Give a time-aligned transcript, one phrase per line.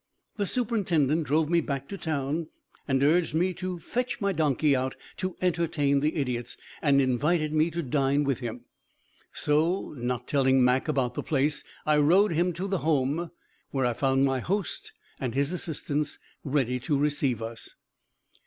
[0.37, 2.47] The superintendent drove me back to town
[2.87, 7.69] and urged me to fetch my donkey out to entertain the idiots, and invited me
[7.69, 8.61] to dine with him.
[9.31, 13.29] So not telling Mac about the place, I rode him to the Home,
[13.69, 17.75] where I found my host and his assistants ready to receive us.